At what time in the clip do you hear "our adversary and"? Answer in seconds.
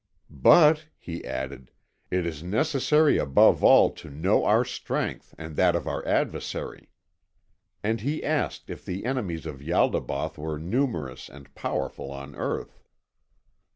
5.87-8.01